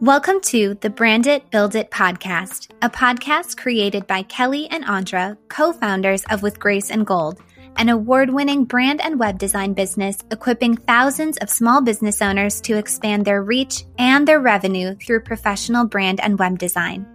Welcome 0.00 0.40
to 0.44 0.78
the 0.80 0.88
Brand 0.88 1.26
It, 1.26 1.50
Build 1.50 1.74
It 1.74 1.90
podcast, 1.90 2.70
a 2.80 2.88
podcast 2.88 3.58
created 3.58 4.06
by 4.06 4.22
Kelly 4.22 4.66
and 4.70 4.82
Andra, 4.86 5.36
co 5.50 5.74
founders 5.74 6.24
of 6.30 6.42
With 6.42 6.58
Grace 6.58 6.90
and 6.90 7.06
Gold, 7.06 7.42
an 7.76 7.90
award 7.90 8.30
winning 8.30 8.64
brand 8.64 9.02
and 9.02 9.20
web 9.20 9.38
design 9.38 9.74
business 9.74 10.16
equipping 10.30 10.74
thousands 10.74 11.36
of 11.38 11.50
small 11.50 11.82
business 11.82 12.22
owners 12.22 12.62
to 12.62 12.78
expand 12.78 13.26
their 13.26 13.42
reach 13.42 13.84
and 13.98 14.26
their 14.26 14.40
revenue 14.40 14.94
through 14.94 15.20
professional 15.20 15.84
brand 15.84 16.18
and 16.20 16.38
web 16.38 16.58
design. 16.58 17.06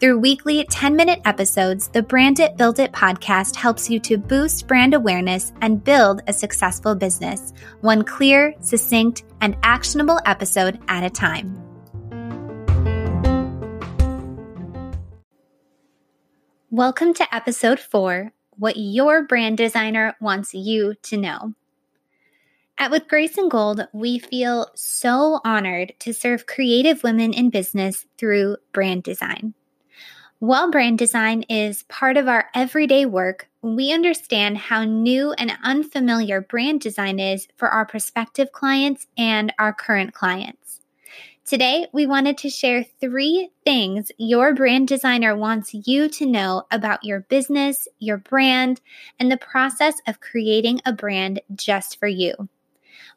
Through 0.00 0.18
weekly 0.18 0.64
10 0.64 0.96
minute 0.96 1.20
episodes, 1.24 1.88
the 1.88 2.02
Brand 2.02 2.40
It, 2.40 2.56
Build 2.56 2.78
It 2.78 2.92
podcast 2.92 3.56
helps 3.56 3.88
you 3.88 3.98
to 4.00 4.18
boost 4.18 4.66
brand 4.66 4.94
awareness 4.94 5.52
and 5.60 5.82
build 5.82 6.22
a 6.26 6.32
successful 6.32 6.94
business, 6.94 7.52
one 7.80 8.02
clear, 8.02 8.54
succinct, 8.60 9.24
and 9.40 9.56
actionable 9.62 10.20
episode 10.26 10.78
at 10.88 11.04
a 11.04 11.10
time. 11.10 11.58
Welcome 16.70 17.12
to 17.14 17.34
episode 17.34 17.78
four 17.78 18.32
What 18.56 18.76
Your 18.78 19.26
Brand 19.26 19.58
Designer 19.58 20.16
Wants 20.20 20.54
You 20.54 20.94
to 21.02 21.18
Know. 21.18 21.54
At 22.78 22.90
With 22.90 23.08
Grace 23.08 23.36
and 23.36 23.50
Gold, 23.50 23.86
we 23.92 24.18
feel 24.18 24.68
so 24.74 25.40
honored 25.44 25.92
to 26.00 26.14
serve 26.14 26.46
creative 26.46 27.02
women 27.02 27.32
in 27.34 27.50
business 27.50 28.06
through 28.16 28.56
brand 28.72 29.02
design. 29.02 29.54
While 30.42 30.72
brand 30.72 30.98
design 30.98 31.42
is 31.42 31.84
part 31.84 32.16
of 32.16 32.26
our 32.26 32.48
everyday 32.52 33.06
work, 33.06 33.48
we 33.62 33.92
understand 33.92 34.58
how 34.58 34.82
new 34.82 35.30
and 35.34 35.52
unfamiliar 35.62 36.40
brand 36.40 36.80
design 36.80 37.20
is 37.20 37.46
for 37.56 37.68
our 37.68 37.86
prospective 37.86 38.50
clients 38.50 39.06
and 39.16 39.52
our 39.56 39.72
current 39.72 40.14
clients. 40.14 40.80
Today, 41.44 41.86
we 41.92 42.06
wanted 42.08 42.38
to 42.38 42.50
share 42.50 42.84
three 43.00 43.50
things 43.64 44.10
your 44.18 44.52
brand 44.52 44.88
designer 44.88 45.36
wants 45.36 45.74
you 45.86 46.08
to 46.08 46.26
know 46.26 46.64
about 46.72 47.04
your 47.04 47.20
business, 47.20 47.86
your 48.00 48.16
brand, 48.16 48.80
and 49.20 49.30
the 49.30 49.36
process 49.36 49.94
of 50.08 50.18
creating 50.18 50.80
a 50.84 50.92
brand 50.92 51.40
just 51.54 52.00
for 52.00 52.08
you. 52.08 52.34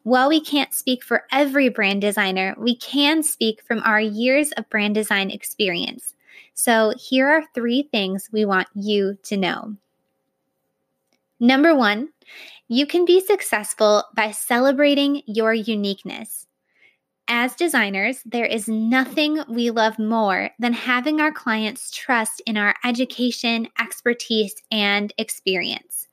While 0.04 0.28
we 0.28 0.40
can't 0.40 0.72
speak 0.72 1.02
for 1.02 1.24
every 1.32 1.70
brand 1.70 2.02
designer, 2.02 2.54
we 2.56 2.76
can 2.76 3.24
speak 3.24 3.62
from 3.62 3.80
our 3.80 4.00
years 4.00 4.52
of 4.52 4.70
brand 4.70 4.94
design 4.94 5.32
experience. 5.32 6.12
So, 6.54 6.92
here 6.98 7.28
are 7.28 7.44
three 7.54 7.88
things 7.92 8.28
we 8.32 8.44
want 8.44 8.68
you 8.74 9.18
to 9.24 9.36
know. 9.36 9.76
Number 11.38 11.74
one, 11.74 12.08
you 12.68 12.86
can 12.86 13.04
be 13.04 13.20
successful 13.20 14.04
by 14.14 14.30
celebrating 14.30 15.22
your 15.26 15.52
uniqueness. 15.52 16.46
As 17.28 17.56
designers, 17.56 18.22
there 18.24 18.46
is 18.46 18.68
nothing 18.68 19.40
we 19.48 19.70
love 19.70 19.98
more 19.98 20.50
than 20.58 20.72
having 20.72 21.20
our 21.20 21.32
clients 21.32 21.90
trust 21.90 22.40
in 22.46 22.56
our 22.56 22.74
education, 22.84 23.68
expertise, 23.80 24.54
and 24.70 25.12
experience. 25.18 26.06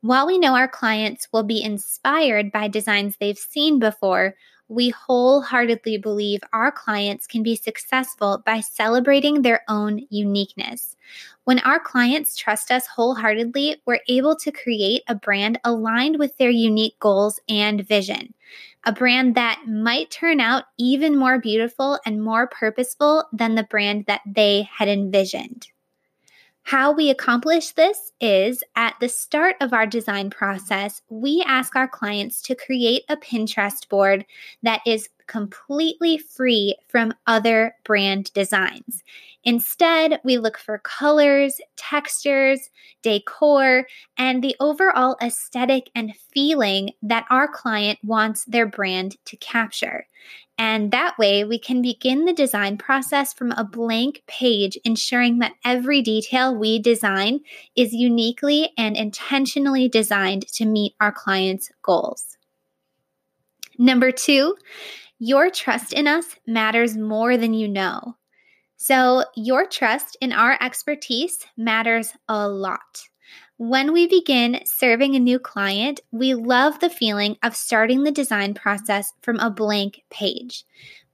While 0.00 0.26
we 0.26 0.38
know 0.38 0.54
our 0.54 0.68
clients 0.68 1.28
will 1.32 1.42
be 1.42 1.62
inspired 1.62 2.52
by 2.52 2.68
designs 2.68 3.16
they've 3.16 3.38
seen 3.38 3.78
before, 3.78 4.34
we 4.68 4.90
wholeheartedly 4.90 5.98
believe 5.98 6.40
our 6.52 6.72
clients 6.72 7.26
can 7.26 7.42
be 7.42 7.54
successful 7.54 8.42
by 8.44 8.60
celebrating 8.60 9.42
their 9.42 9.62
own 9.68 10.00
uniqueness. 10.10 10.96
When 11.44 11.60
our 11.60 11.78
clients 11.78 12.36
trust 12.36 12.72
us 12.72 12.86
wholeheartedly, 12.86 13.82
we're 13.86 14.00
able 14.08 14.34
to 14.36 14.50
create 14.50 15.02
a 15.06 15.14
brand 15.14 15.60
aligned 15.64 16.18
with 16.18 16.36
their 16.36 16.50
unique 16.50 16.98
goals 16.98 17.38
and 17.48 17.86
vision. 17.86 18.34
A 18.84 18.92
brand 18.92 19.34
that 19.34 19.62
might 19.66 20.10
turn 20.10 20.40
out 20.40 20.64
even 20.78 21.16
more 21.16 21.40
beautiful 21.40 21.98
and 22.04 22.22
more 22.22 22.48
purposeful 22.48 23.24
than 23.32 23.54
the 23.54 23.64
brand 23.64 24.06
that 24.06 24.22
they 24.26 24.68
had 24.76 24.88
envisioned. 24.88 25.68
How 26.66 26.90
we 26.90 27.10
accomplish 27.10 27.70
this 27.70 28.10
is 28.20 28.64
at 28.74 28.96
the 29.00 29.08
start 29.08 29.54
of 29.60 29.72
our 29.72 29.86
design 29.86 30.30
process, 30.30 31.00
we 31.08 31.44
ask 31.46 31.76
our 31.76 31.86
clients 31.86 32.42
to 32.42 32.56
create 32.56 33.04
a 33.08 33.16
Pinterest 33.16 33.88
board 33.88 34.26
that 34.64 34.80
is 34.84 35.08
completely 35.28 36.18
free 36.18 36.74
from 36.88 37.14
other 37.28 37.76
brand 37.84 38.32
designs. 38.32 39.04
Instead, 39.46 40.20
we 40.24 40.38
look 40.38 40.58
for 40.58 40.78
colors, 40.78 41.60
textures, 41.76 42.68
decor, 43.02 43.86
and 44.18 44.42
the 44.42 44.56
overall 44.58 45.16
aesthetic 45.22 45.88
and 45.94 46.16
feeling 46.34 46.90
that 47.00 47.26
our 47.30 47.46
client 47.46 47.96
wants 48.02 48.44
their 48.46 48.66
brand 48.66 49.16
to 49.24 49.36
capture. 49.36 50.08
And 50.58 50.90
that 50.90 51.16
way, 51.16 51.44
we 51.44 51.60
can 51.60 51.80
begin 51.80 52.24
the 52.24 52.32
design 52.32 52.76
process 52.76 53.32
from 53.32 53.52
a 53.52 53.62
blank 53.62 54.24
page, 54.26 54.76
ensuring 54.84 55.38
that 55.38 55.54
every 55.64 56.02
detail 56.02 56.52
we 56.52 56.80
design 56.80 57.38
is 57.76 57.92
uniquely 57.92 58.72
and 58.76 58.96
intentionally 58.96 59.88
designed 59.88 60.48
to 60.48 60.64
meet 60.64 60.94
our 61.00 61.12
clients' 61.12 61.70
goals. 61.82 62.36
Number 63.78 64.10
two, 64.10 64.56
your 65.20 65.50
trust 65.50 65.92
in 65.92 66.08
us 66.08 66.34
matters 66.48 66.96
more 66.96 67.36
than 67.36 67.54
you 67.54 67.68
know. 67.68 68.16
So, 68.76 69.24
your 69.34 69.66
trust 69.66 70.16
in 70.20 70.32
our 70.32 70.58
expertise 70.60 71.46
matters 71.56 72.12
a 72.28 72.48
lot. 72.48 73.08
When 73.58 73.94
we 73.94 74.06
begin 74.06 74.60
serving 74.66 75.14
a 75.14 75.18
new 75.18 75.38
client, 75.38 76.00
we 76.12 76.34
love 76.34 76.78
the 76.78 76.90
feeling 76.90 77.38
of 77.42 77.56
starting 77.56 78.02
the 78.02 78.10
design 78.10 78.52
process 78.52 79.14
from 79.22 79.38
a 79.40 79.50
blank 79.50 80.02
page. 80.10 80.64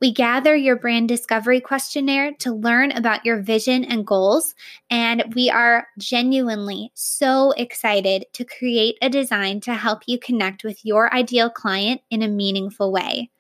We 0.01 0.13
gather 0.13 0.57
your 0.57 0.75
brand 0.75 1.07
discovery 1.07 1.61
questionnaire 1.61 2.33
to 2.41 2.53
learn 2.53 2.91
about 2.91 3.25
your 3.25 3.41
vision 3.41 3.85
and 3.85 4.05
goals, 4.05 4.57
and 4.91 5.33
we 5.37 5.49
are 5.49 5.87
genuinely 6.01 6.91
so 6.95 7.53
excited 7.53 8.27
to 8.33 8.45
create 8.45 8.97
a 9.01 9.09
design 9.09 9.61
to 9.61 9.75
help 9.75 10.03
you 10.07 10.19
connect 10.19 10.65
with 10.65 10.85
your 10.85 11.15
ideal 11.15 11.49
client 11.49 12.01
in 12.11 12.23
a 12.23 12.29
meaningful 12.29 12.91
way. 12.91 13.31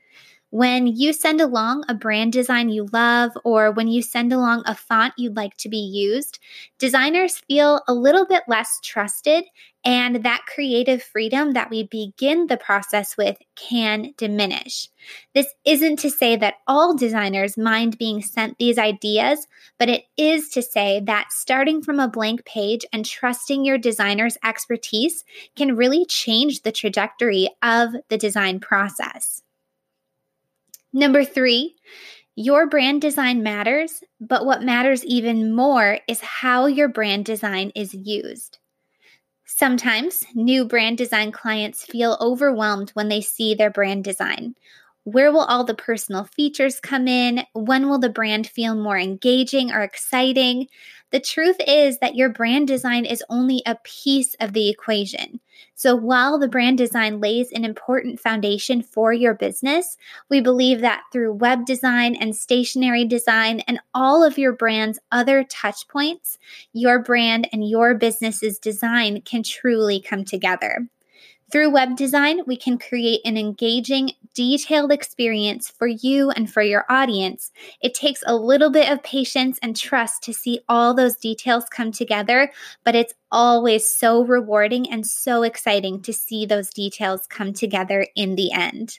When 0.52 0.86
you 0.86 1.14
send 1.14 1.40
along 1.40 1.84
a 1.88 1.94
brand 1.94 2.34
design 2.34 2.68
you 2.68 2.86
love, 2.92 3.30
or 3.42 3.70
when 3.72 3.88
you 3.88 4.02
send 4.02 4.34
along 4.34 4.64
a 4.66 4.74
font 4.74 5.14
you'd 5.16 5.34
like 5.34 5.56
to 5.56 5.70
be 5.70 5.78
used, 5.78 6.40
designers 6.78 7.38
feel 7.38 7.80
a 7.88 7.94
little 7.94 8.26
bit 8.26 8.42
less 8.46 8.78
trusted, 8.84 9.44
and 9.82 10.22
that 10.22 10.44
creative 10.46 11.02
freedom 11.02 11.52
that 11.52 11.70
we 11.70 11.84
begin 11.84 12.48
the 12.48 12.58
process 12.58 13.16
with 13.16 13.38
can 13.56 14.12
diminish. 14.18 14.90
This 15.32 15.46
isn't 15.64 15.98
to 16.00 16.10
say 16.10 16.36
that 16.36 16.56
all 16.66 16.94
designers 16.94 17.56
mind 17.56 17.96
being 17.96 18.20
sent 18.20 18.58
these 18.58 18.76
ideas, 18.76 19.46
but 19.78 19.88
it 19.88 20.04
is 20.18 20.50
to 20.50 20.60
say 20.60 21.00
that 21.06 21.32
starting 21.32 21.80
from 21.80 21.98
a 21.98 22.08
blank 22.08 22.44
page 22.44 22.84
and 22.92 23.06
trusting 23.06 23.64
your 23.64 23.78
designer's 23.78 24.36
expertise 24.44 25.24
can 25.56 25.76
really 25.76 26.04
change 26.04 26.60
the 26.60 26.72
trajectory 26.72 27.48
of 27.62 27.94
the 28.10 28.18
design 28.18 28.60
process. 28.60 29.42
Number 30.92 31.24
three, 31.24 31.76
your 32.34 32.66
brand 32.66 33.02
design 33.02 33.42
matters, 33.42 34.02
but 34.20 34.46
what 34.46 34.62
matters 34.62 35.04
even 35.04 35.54
more 35.54 35.98
is 36.08 36.20
how 36.20 36.66
your 36.66 36.88
brand 36.88 37.24
design 37.24 37.72
is 37.74 37.94
used. 37.94 38.58
Sometimes 39.44 40.24
new 40.34 40.64
brand 40.64 40.96
design 40.98 41.30
clients 41.30 41.84
feel 41.84 42.16
overwhelmed 42.20 42.90
when 42.90 43.08
they 43.08 43.20
see 43.20 43.54
their 43.54 43.70
brand 43.70 44.04
design. 44.04 44.54
Where 45.04 45.32
will 45.32 45.40
all 45.40 45.64
the 45.64 45.74
personal 45.74 46.24
features 46.24 46.78
come 46.78 47.08
in? 47.08 47.44
When 47.54 47.88
will 47.88 47.98
the 47.98 48.08
brand 48.08 48.46
feel 48.46 48.76
more 48.76 48.98
engaging 48.98 49.72
or 49.72 49.82
exciting? 49.82 50.68
The 51.10 51.20
truth 51.20 51.56
is 51.66 51.98
that 51.98 52.14
your 52.14 52.30
brand 52.30 52.68
design 52.68 53.04
is 53.04 53.22
only 53.28 53.62
a 53.66 53.76
piece 53.84 54.34
of 54.40 54.52
the 54.52 54.70
equation. 54.70 55.40
So 55.74 55.96
while 55.96 56.38
the 56.38 56.48
brand 56.48 56.78
design 56.78 57.20
lays 57.20 57.50
an 57.50 57.64
important 57.64 58.20
foundation 58.20 58.80
for 58.80 59.12
your 59.12 59.34
business, 59.34 59.96
we 60.30 60.40
believe 60.40 60.80
that 60.80 61.02
through 61.12 61.34
web 61.34 61.66
design 61.66 62.14
and 62.14 62.34
stationery 62.34 63.04
design 63.04 63.60
and 63.66 63.80
all 63.92 64.22
of 64.24 64.38
your 64.38 64.52
brand's 64.52 65.00
other 65.10 65.44
touch 65.44 65.86
points, 65.88 66.38
your 66.72 67.00
brand 67.00 67.48
and 67.52 67.68
your 67.68 67.94
business's 67.94 68.58
design 68.58 69.20
can 69.22 69.42
truly 69.42 70.00
come 70.00 70.24
together. 70.24 70.86
Through 71.50 71.72
web 71.72 71.96
design, 71.96 72.40
we 72.46 72.56
can 72.56 72.78
create 72.78 73.20
an 73.26 73.36
engaging, 73.36 74.12
detailed 74.34 74.92
experience 74.92 75.68
for 75.68 75.86
you 75.86 76.30
and 76.30 76.50
for 76.50 76.62
your 76.62 76.84
audience. 76.88 77.50
It 77.80 77.94
takes 77.94 78.22
a 78.26 78.36
little 78.36 78.70
bit 78.70 78.90
of 78.90 79.02
patience 79.02 79.58
and 79.62 79.76
trust 79.76 80.22
to 80.24 80.32
see 80.32 80.60
all 80.68 80.94
those 80.94 81.16
details 81.16 81.64
come 81.70 81.92
together, 81.92 82.50
but 82.84 82.94
it's 82.94 83.14
always 83.30 83.88
so 83.88 84.24
rewarding 84.24 84.90
and 84.90 85.06
so 85.06 85.42
exciting 85.42 86.02
to 86.02 86.12
see 86.12 86.46
those 86.46 86.70
details 86.70 87.26
come 87.26 87.52
together 87.52 88.06
in 88.14 88.36
the 88.36 88.52
end. 88.52 88.98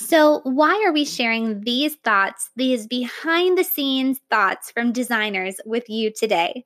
So, 0.00 0.40
why 0.44 0.82
are 0.86 0.92
we 0.92 1.04
sharing 1.04 1.60
these 1.62 1.96
thoughts, 1.96 2.50
these 2.56 2.86
behind 2.86 3.58
the 3.58 3.64
scenes 3.64 4.20
thoughts 4.30 4.70
from 4.70 4.92
designers 4.92 5.56
with 5.66 5.90
you 5.90 6.12
today? 6.12 6.64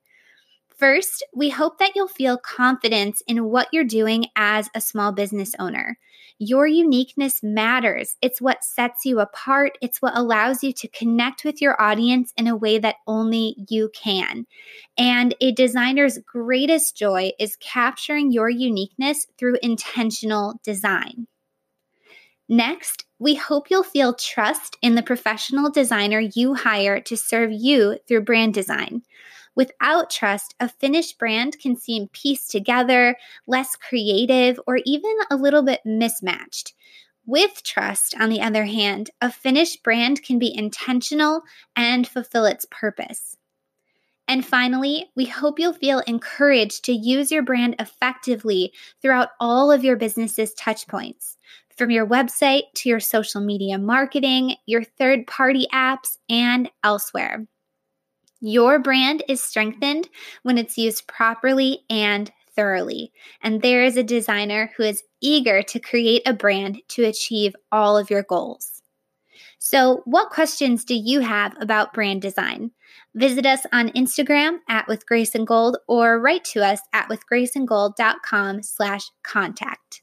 First, 0.78 1.24
we 1.34 1.50
hope 1.50 1.78
that 1.78 1.92
you'll 1.96 2.08
feel 2.08 2.38
confidence 2.38 3.22
in 3.28 3.44
what 3.46 3.68
you're 3.72 3.84
doing 3.84 4.26
as 4.36 4.68
a 4.74 4.80
small 4.80 5.12
business 5.12 5.54
owner. 5.58 5.98
Your 6.38 6.66
uniqueness 6.66 7.42
matters. 7.42 8.16
It's 8.22 8.40
what 8.40 8.64
sets 8.64 9.06
you 9.06 9.20
apart. 9.20 9.78
It's 9.82 10.02
what 10.02 10.16
allows 10.16 10.64
you 10.64 10.72
to 10.74 10.88
connect 10.88 11.44
with 11.44 11.62
your 11.62 11.80
audience 11.80 12.32
in 12.36 12.48
a 12.48 12.56
way 12.56 12.78
that 12.78 12.96
only 13.06 13.56
you 13.70 13.90
can. 13.94 14.46
And 14.98 15.34
a 15.40 15.52
designer's 15.52 16.18
greatest 16.26 16.96
joy 16.96 17.32
is 17.38 17.56
capturing 17.56 18.32
your 18.32 18.50
uniqueness 18.50 19.26
through 19.38 19.58
intentional 19.62 20.60
design. 20.64 21.28
Next, 22.52 23.06
we 23.18 23.34
hope 23.34 23.70
you'll 23.70 23.82
feel 23.82 24.12
trust 24.12 24.76
in 24.82 24.94
the 24.94 25.02
professional 25.02 25.70
designer 25.70 26.20
you 26.20 26.52
hire 26.52 27.00
to 27.00 27.16
serve 27.16 27.50
you 27.50 27.96
through 28.06 28.24
brand 28.24 28.52
design. 28.52 29.04
Without 29.54 30.10
trust, 30.10 30.54
a 30.60 30.68
finished 30.68 31.18
brand 31.18 31.58
can 31.58 31.78
seem 31.78 32.08
pieced 32.08 32.50
together, 32.50 33.16
less 33.46 33.74
creative, 33.74 34.60
or 34.66 34.80
even 34.84 35.16
a 35.30 35.36
little 35.36 35.62
bit 35.62 35.80
mismatched. 35.86 36.74
With 37.24 37.62
trust, 37.62 38.14
on 38.20 38.28
the 38.28 38.42
other 38.42 38.66
hand, 38.66 39.08
a 39.22 39.32
finished 39.32 39.82
brand 39.82 40.22
can 40.22 40.38
be 40.38 40.54
intentional 40.54 41.44
and 41.74 42.06
fulfill 42.06 42.44
its 42.44 42.66
purpose. 42.70 43.38
And 44.28 44.44
finally, 44.44 45.10
we 45.16 45.24
hope 45.24 45.58
you'll 45.58 45.72
feel 45.72 46.00
encouraged 46.00 46.84
to 46.84 46.92
use 46.92 47.32
your 47.32 47.42
brand 47.42 47.76
effectively 47.78 48.74
throughout 49.00 49.30
all 49.40 49.72
of 49.72 49.84
your 49.84 49.96
business's 49.96 50.54
touchpoints 50.54 51.36
from 51.76 51.90
your 51.90 52.06
website 52.06 52.62
to 52.76 52.88
your 52.88 53.00
social 53.00 53.40
media 53.40 53.78
marketing, 53.78 54.56
your 54.66 54.84
third 54.84 55.26
party 55.26 55.66
apps, 55.72 56.16
and 56.28 56.70
elsewhere. 56.84 57.46
Your 58.40 58.78
brand 58.78 59.22
is 59.28 59.42
strengthened 59.42 60.08
when 60.42 60.58
it's 60.58 60.76
used 60.76 61.06
properly 61.06 61.84
and 61.88 62.30
thoroughly. 62.56 63.12
And 63.40 63.62
there 63.62 63.84
is 63.84 63.96
a 63.96 64.02
designer 64.02 64.72
who 64.76 64.82
is 64.82 65.02
eager 65.20 65.62
to 65.62 65.80
create 65.80 66.22
a 66.26 66.32
brand 66.32 66.82
to 66.88 67.04
achieve 67.04 67.54
all 67.70 67.96
of 67.96 68.10
your 68.10 68.24
goals. 68.24 68.82
So, 69.58 70.02
what 70.06 70.30
questions 70.30 70.84
do 70.84 70.94
you 70.96 71.20
have 71.20 71.54
about 71.60 71.94
brand 71.94 72.20
design? 72.20 72.72
Visit 73.14 73.46
us 73.46 73.64
on 73.72 73.90
Instagram 73.90 74.58
at 74.68 74.88
with 74.88 75.06
Grace 75.06 75.36
and 75.36 75.46
Gold 75.46 75.76
or 75.86 76.18
write 76.18 76.44
to 76.46 76.64
us 76.64 76.80
at 76.92 77.08
withgraceandgold.com 77.08 78.64
slash 78.64 79.04
contact. 79.22 80.02